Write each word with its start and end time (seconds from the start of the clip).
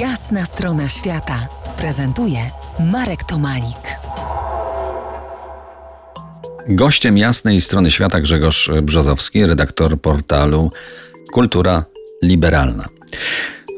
Jasna 0.00 0.44
strona 0.44 0.88
świata 0.88 1.48
prezentuje 1.78 2.38
Marek 2.92 3.24
Tomalik. 3.24 3.98
Gościem 6.68 7.18
jasnej 7.18 7.60
strony 7.60 7.90
świata 7.90 8.20
Grzegorz 8.20 8.70
Brzozowski, 8.82 9.46
redaktor 9.46 10.00
portalu 10.00 10.70
Kultura 11.32 11.84
Liberalna. 12.22 12.84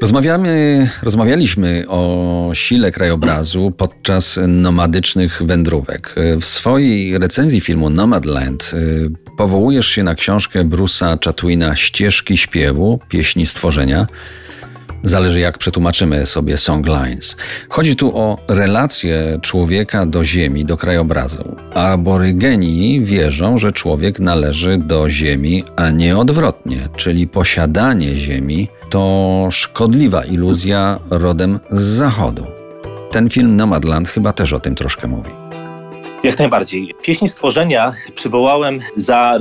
Rozmawiamy, 0.00 0.90
rozmawialiśmy 1.02 1.84
o 1.88 2.50
sile 2.54 2.90
krajobrazu 2.90 3.70
podczas 3.70 4.40
nomadycznych 4.48 5.42
wędrówek. 5.42 6.14
W 6.40 6.44
swojej 6.44 7.18
recenzji 7.18 7.60
filmu 7.60 7.90
Nomadland 7.90 8.70
y, 8.74 9.10
powołujesz 9.36 9.86
się 9.86 10.02
na 10.02 10.14
książkę 10.14 10.64
Bruce'a 10.64 11.24
Chatwina 11.24 11.76
Ścieżki 11.76 12.36
śpiewu, 12.36 13.00
pieśni 13.08 13.46
stworzenia. 13.46 14.06
Zależy 15.04 15.40
jak 15.40 15.58
przetłumaczymy 15.58 16.26
sobie 16.26 16.56
songlines. 16.56 17.36
Chodzi 17.68 17.96
tu 17.96 18.18
o 18.18 18.38
relację 18.48 19.38
człowieka 19.42 20.06
do 20.06 20.24
ziemi, 20.24 20.64
do 20.64 20.76
krajobrazu. 20.76 21.56
Aborygeni 21.74 23.04
wierzą, 23.04 23.58
że 23.58 23.72
człowiek 23.72 24.20
należy 24.20 24.78
do 24.78 25.08
ziemi, 25.08 25.64
a 25.76 25.90
nie 25.90 26.18
odwrotnie, 26.18 26.88
czyli 26.96 27.26
posiadanie 27.26 28.16
ziemi 28.16 28.68
to 28.90 29.48
szkodliwa 29.50 30.24
iluzja 30.24 30.98
rodem 31.10 31.60
z 31.70 31.82
zachodu. 31.82 32.46
Ten 33.10 33.30
film 33.30 33.56
Nomadland 33.56 34.08
chyba 34.08 34.32
też 34.32 34.52
o 34.52 34.60
tym 34.60 34.74
troszkę 34.74 35.08
mówi. 35.08 35.47
Jak 36.24 36.38
najbardziej. 36.38 36.94
Pieśń 37.02 37.28
stworzenia 37.28 37.92
przywołałem 38.14 38.80
za 38.96 39.38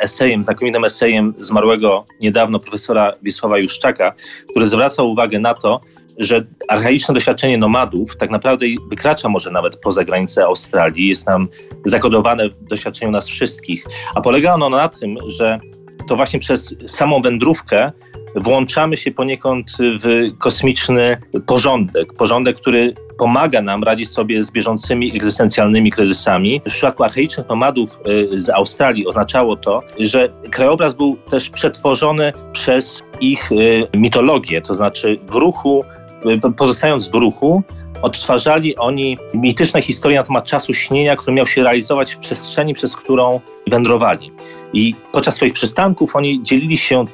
esejem, 0.00 0.44
znakomitym 0.44 0.84
esejem 0.84 1.34
zmarłego 1.40 2.04
niedawno 2.20 2.58
profesora 2.58 3.12
Wiesława 3.22 3.58
Juszczaka, 3.58 4.14
który 4.50 4.66
zwracał 4.66 5.10
uwagę 5.10 5.38
na 5.38 5.54
to, 5.54 5.80
że 6.18 6.46
archaiczne 6.68 7.14
doświadczenie 7.14 7.58
nomadów 7.58 8.16
tak 8.16 8.30
naprawdę 8.30 8.66
wykracza 8.90 9.28
może 9.28 9.50
nawet 9.50 9.76
poza 9.76 10.04
granice 10.04 10.44
Australii, 10.44 11.08
jest 11.08 11.26
nam 11.26 11.48
zakodowane 11.84 12.48
w 12.48 12.64
doświadczeniu 12.64 13.12
nas 13.12 13.28
wszystkich, 13.28 13.84
a 14.14 14.20
polega 14.20 14.54
ono 14.54 14.70
na 14.70 14.88
tym, 14.88 15.16
że 15.26 15.60
to 16.08 16.16
właśnie 16.16 16.38
przez 16.38 16.76
samą 16.86 17.22
wędrówkę 17.22 17.92
włączamy 18.36 18.96
się 18.96 19.10
poniekąd 19.10 19.76
w 19.80 20.38
kosmiczny 20.38 21.20
porządek, 21.46 22.12
porządek, 22.12 22.56
który 22.56 22.94
pomaga 23.18 23.62
nam 23.62 23.82
radzić 23.82 24.10
sobie 24.10 24.44
z 24.44 24.50
bieżącymi 24.50 25.16
egzystencjalnymi 25.16 25.90
kryzysami. 25.90 26.60
W 26.60 26.70
przypadku 26.70 27.04
archaicznych 27.04 27.48
nomadów 27.48 27.98
y, 28.32 28.42
z 28.42 28.50
Australii 28.50 29.06
oznaczało 29.06 29.56
to, 29.56 29.82
że 29.98 30.28
krajobraz 30.50 30.94
był 30.94 31.16
też 31.16 31.50
przetworzony 31.50 32.32
przez 32.52 33.04
ich 33.20 33.52
y, 33.52 33.86
mitologię, 33.94 34.62
to 34.62 34.74
znaczy 34.74 35.18
w 35.26 35.34
ruchu, 35.34 35.84
y, 36.26 36.52
pozostając 36.56 37.08
w 37.08 37.14
ruchu, 37.14 37.62
odtwarzali 38.02 38.76
oni 38.76 39.18
mityczne 39.34 39.82
historie 39.82 40.18
na 40.18 40.24
temat 40.24 40.44
czasu 40.44 40.74
śnienia, 40.74 41.16
który 41.16 41.36
miał 41.36 41.46
się 41.46 41.62
realizować 41.62 42.14
w 42.14 42.18
przestrzeni, 42.18 42.74
przez 42.74 42.96
którą 42.96 43.40
wędrowali. 43.66 44.32
I 44.72 44.94
podczas 45.12 45.34
swoich 45.34 45.52
przystanków 45.52 46.16
oni 46.16 46.42
dzielili 46.42 46.76
się 46.76 47.04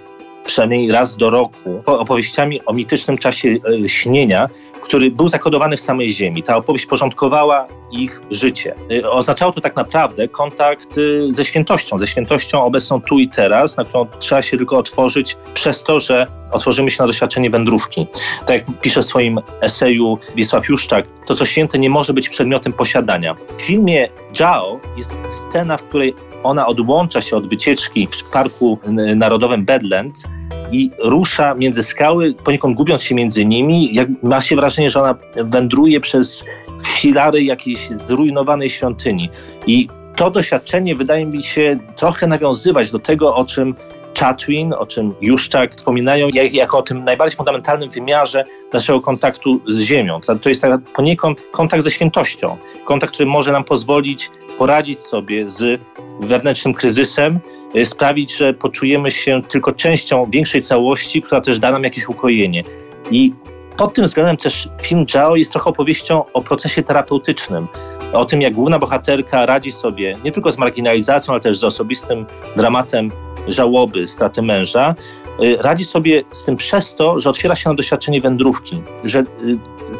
przynajmniej 0.44 0.92
raz 0.92 1.16
do 1.16 1.30
roku 1.30 1.82
opowieściami 1.86 2.60
o 2.66 2.72
mitycznym 2.72 3.18
czasie 3.18 3.48
e, 3.84 3.88
śnienia, 3.88 4.48
który 4.82 5.10
był 5.10 5.28
zakodowany 5.28 5.76
w 5.76 5.80
samej 5.80 6.10
ziemi. 6.10 6.42
Ta 6.42 6.56
opowieść 6.56 6.86
porządkowała 6.86 7.66
ich 7.92 8.20
życie. 8.30 8.74
E, 8.90 9.10
oznaczało 9.10 9.52
to 9.52 9.60
tak 9.60 9.76
naprawdę 9.76 10.28
kontakt 10.28 10.96
e, 10.98 11.32
ze 11.32 11.44
świętością, 11.44 11.98
ze 11.98 12.06
świętością 12.06 12.64
obecną 12.64 13.00
tu 13.00 13.18
i 13.18 13.28
teraz, 13.28 13.76
na 13.76 13.84
którą 13.84 14.06
trzeba 14.18 14.42
się 14.42 14.56
tylko 14.56 14.78
otworzyć 14.78 15.36
przez 15.54 15.82
to, 15.82 16.00
że 16.00 16.26
otworzymy 16.52 16.90
się 16.90 17.02
na 17.02 17.06
doświadczenie 17.06 17.50
wędrówki. 17.50 18.06
Tak 18.46 18.56
jak 18.56 18.80
pisze 18.80 19.02
w 19.02 19.06
swoim 19.06 19.40
eseju 19.60 20.18
Wiesław 20.36 20.68
Juszczak, 20.68 21.06
to 21.26 21.34
co 21.34 21.46
święte 21.46 21.78
nie 21.78 21.90
może 21.90 22.12
być 22.12 22.28
przedmiotem 22.28 22.72
posiadania. 22.72 23.34
W 23.34 23.62
filmie 23.62 24.08
Jao 24.40 24.80
jest 24.96 25.14
scena, 25.28 25.76
w 25.76 25.82
której 25.82 26.14
ona 26.42 26.66
odłącza 26.66 27.20
się 27.20 27.36
od 27.36 27.48
wycieczki 27.48 28.06
w 28.06 28.30
Parku 28.30 28.78
Narodowym 29.16 29.64
Badlands 29.64 30.28
i 30.72 30.90
rusza 30.98 31.54
między 31.54 31.82
skały, 31.82 32.34
poniekąd 32.34 32.76
gubiąc 32.76 33.02
się 33.02 33.14
między 33.14 33.44
nimi. 33.44 33.94
Jak 33.94 34.08
ma 34.22 34.40
się 34.40 34.56
wrażenie, 34.56 34.90
że 34.90 35.00
ona 35.00 35.14
wędruje 35.44 36.00
przez 36.00 36.44
filary 36.86 37.42
jakiejś 37.42 37.88
zrujnowanej 37.88 38.70
świątyni. 38.70 39.30
I 39.66 39.88
to 40.16 40.30
doświadczenie 40.30 40.96
wydaje 40.96 41.26
mi 41.26 41.44
się 41.44 41.76
trochę 41.96 42.26
nawiązywać 42.26 42.90
do 42.90 42.98
tego, 42.98 43.34
o 43.34 43.44
czym 43.44 43.74
Chatwin, 44.22 44.72
o 44.72 44.86
czym 44.86 45.14
Juszczak 45.20 45.74
wspominają, 45.74 46.28
jak, 46.28 46.54
jako 46.54 46.78
o 46.78 46.82
tym 46.82 47.04
najbardziej 47.04 47.36
fundamentalnym 47.36 47.90
wymiarze 47.90 48.44
naszego 48.72 49.00
kontaktu 49.00 49.60
z 49.68 49.80
Ziemią. 49.80 50.20
To 50.42 50.48
jest 50.48 50.62
tak 50.62 50.80
poniekąd 50.80 51.42
kontakt 51.52 51.82
ze 51.82 51.90
świętością. 51.90 52.56
Kontakt, 52.84 53.14
który 53.14 53.28
może 53.28 53.52
nam 53.52 53.64
pozwolić 53.64 54.30
poradzić 54.58 55.00
sobie 55.00 55.50
z 55.50 55.80
wewnętrznym 56.20 56.74
kryzysem, 56.74 57.38
y, 57.76 57.86
sprawić, 57.86 58.36
że 58.36 58.54
poczujemy 58.54 59.10
się 59.10 59.42
tylko 59.48 59.72
częścią 59.72 60.30
większej 60.30 60.62
całości, 60.62 61.22
która 61.22 61.40
też 61.40 61.58
da 61.58 61.70
nam 61.70 61.84
jakieś 61.84 62.08
ukojenie. 62.08 62.62
I 63.10 63.32
pod 63.76 63.94
tym 63.94 64.04
względem 64.04 64.36
też 64.36 64.68
film 64.82 65.06
Jao 65.14 65.36
jest 65.36 65.52
trochę 65.52 65.70
opowieścią 65.70 66.24
o 66.32 66.42
procesie 66.42 66.82
terapeutycznym, 66.82 67.66
o 68.12 68.24
tym, 68.24 68.42
jak 68.42 68.54
główna 68.54 68.78
bohaterka 68.78 69.46
radzi 69.46 69.72
sobie 69.72 70.16
nie 70.24 70.32
tylko 70.32 70.52
z 70.52 70.58
marginalizacją, 70.58 71.32
ale 71.32 71.40
też 71.40 71.58
z 71.58 71.64
osobistym 71.64 72.26
dramatem 72.56 73.10
żałoby, 73.48 74.08
straty 74.08 74.42
męża, 74.42 74.94
y, 75.42 75.56
radzi 75.60 75.84
sobie 75.84 76.22
z 76.30 76.44
tym 76.44 76.56
przez 76.56 76.94
to, 76.94 77.20
że 77.20 77.30
otwiera 77.30 77.56
się 77.56 77.68
na 77.68 77.74
doświadczenie 77.74 78.20
wędrówki, 78.20 78.82
że 79.04 79.18
y, 79.20 79.24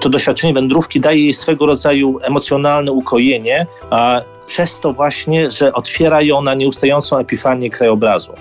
to 0.01 0.09
doświadczenie 0.09 0.55
wędrówki 0.55 1.01
daje 1.01 1.25
jej 1.25 1.35
swego 1.35 1.67
rodzaju 1.67 2.19
emocjonalne 2.23 2.93
ukojenie, 2.93 3.67
a 3.91 4.21
przez 4.47 4.81
to 4.81 4.93
właśnie, 4.93 5.51
że 5.51 5.73
otwiera 5.73 6.23
ją 6.23 6.43
na 6.43 6.55
nieustającą 6.55 7.19
epifanię 7.19 7.71
krajobrazu, 7.71 8.33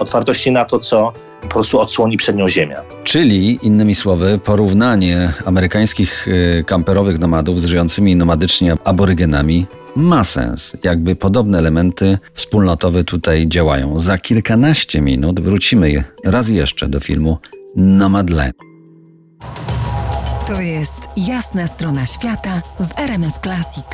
otwartości 0.00 0.52
na 0.52 0.64
to, 0.64 0.78
co 0.78 1.12
po 1.40 1.48
prostu 1.48 1.80
odsłoni 1.80 2.16
przed 2.16 2.36
nią 2.36 2.48
ziemia. 2.48 2.80
Czyli, 3.04 3.58
innymi 3.62 3.94
słowy, 3.94 4.40
porównanie 4.44 5.32
amerykańskich 5.44 6.28
y, 6.28 6.64
kamperowych 6.66 7.18
nomadów 7.18 7.60
z 7.60 7.64
żyjącymi 7.64 8.16
nomadycznie 8.16 8.74
aborygenami 8.84 9.66
ma 9.96 10.24
sens. 10.24 10.76
Jakby 10.82 11.16
podobne 11.16 11.58
elementy 11.58 12.18
wspólnotowe 12.34 13.04
tutaj 13.04 13.48
działają. 13.48 13.98
Za 13.98 14.18
kilkanaście 14.18 15.00
minut 15.00 15.40
wrócimy 15.40 16.04
raz 16.24 16.48
jeszcze 16.48 16.88
do 16.88 17.00
filmu 17.00 17.38
Nomadland. 17.76 18.54
To 20.46 20.60
jest 20.60 21.00
jasna 21.16 21.66
strona 21.66 22.06
świata 22.06 22.62
w 22.80 22.98
RMS 22.98 23.38
Classic. 23.42 23.84